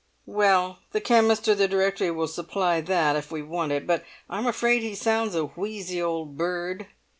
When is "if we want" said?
3.15-3.71